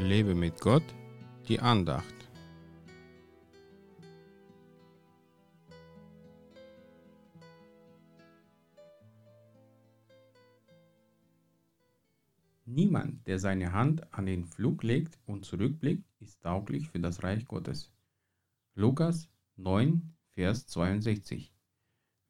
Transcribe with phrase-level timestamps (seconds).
[0.00, 0.82] Lebe mit Gott,
[1.46, 2.14] die Andacht.
[12.64, 17.44] Niemand, der seine Hand an den Flug legt und zurückblickt, ist tauglich für das Reich
[17.46, 17.92] Gottes.
[18.74, 21.52] Lukas 9, Vers 62.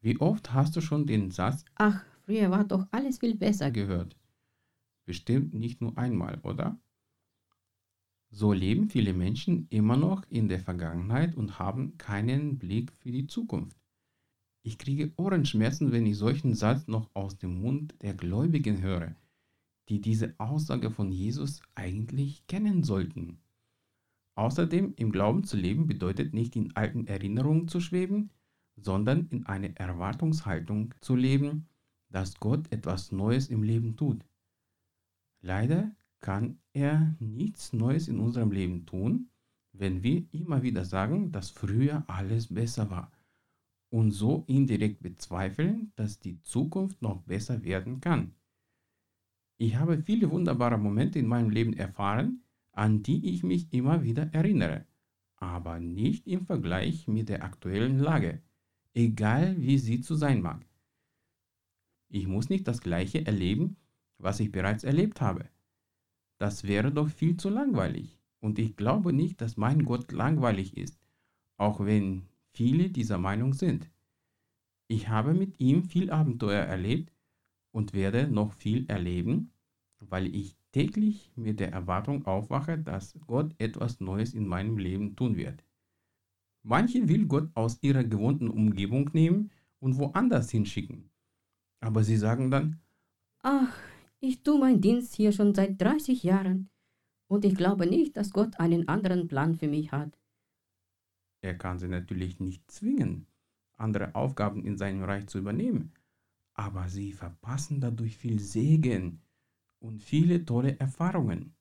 [0.00, 3.70] Wie oft hast du schon den Satz Ach, früher war doch alles viel besser.
[3.70, 4.16] gehört?
[5.04, 6.80] Bestimmt nicht nur einmal, oder?
[8.32, 13.26] So leben viele Menschen immer noch in der Vergangenheit und haben keinen Blick für die
[13.26, 13.76] Zukunft.
[14.62, 19.16] Ich kriege Ohrenschmerzen, wenn ich solchen Satz noch aus dem Mund der Gläubigen höre,
[19.88, 23.38] die diese Aussage von Jesus eigentlich kennen sollten.
[24.36, 28.30] Außerdem im Glauben zu leben bedeutet nicht in alten Erinnerungen zu schweben,
[28.76, 31.66] sondern in einer Erwartungshaltung zu leben,
[32.10, 34.24] dass Gott etwas Neues im Leben tut.
[35.42, 35.90] Leider
[36.20, 39.30] kann er nichts Neues in unserem Leben tun,
[39.72, 43.12] wenn wir immer wieder sagen, dass früher alles besser war
[43.90, 48.34] und so indirekt bezweifeln, dass die Zukunft noch besser werden kann.
[49.58, 54.32] Ich habe viele wunderbare Momente in meinem Leben erfahren, an die ich mich immer wieder
[54.32, 54.86] erinnere,
[55.36, 58.42] aber nicht im Vergleich mit der aktuellen Lage,
[58.94, 60.64] egal wie sie zu sein mag.
[62.08, 63.76] Ich muss nicht das Gleiche erleben,
[64.18, 65.48] was ich bereits erlebt habe.
[66.40, 68.18] Das wäre doch viel zu langweilig.
[68.40, 70.98] Und ich glaube nicht, dass mein Gott langweilig ist,
[71.58, 72.22] auch wenn
[72.54, 73.90] viele dieser Meinung sind.
[74.88, 77.12] Ich habe mit ihm viel Abenteuer erlebt
[77.72, 79.52] und werde noch viel erleben,
[79.98, 85.36] weil ich täglich mit der Erwartung aufwache, dass Gott etwas Neues in meinem Leben tun
[85.36, 85.62] wird.
[86.62, 91.10] Manche will Gott aus ihrer gewohnten Umgebung nehmen und woanders hinschicken.
[91.80, 92.80] Aber sie sagen dann,
[93.42, 93.76] Ach,
[94.20, 96.70] ich tue meinen Dienst hier schon seit 30 Jahren
[97.28, 100.18] und ich glaube nicht, dass Gott einen anderen Plan für mich hat.
[101.42, 103.26] Er kann sie natürlich nicht zwingen,
[103.76, 105.92] andere Aufgaben in seinem Reich zu übernehmen,
[106.54, 109.20] aber sie verpassen dadurch viel Segen
[109.80, 111.54] und viele tolle Erfahrungen.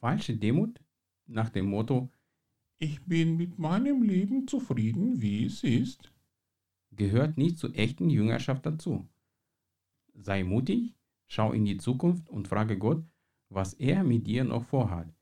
[0.00, 0.80] Falsche Demut
[1.26, 2.10] nach dem Motto
[2.78, 6.12] Ich bin mit meinem Leben zufrieden, wie es ist.
[6.92, 9.08] gehört nicht zur echten Jüngerschaft dazu.
[10.14, 10.95] Sei mutig,
[11.26, 13.04] schau in die Zukunft und frage Gott,
[13.48, 15.12] was er mit dir noch vorhat.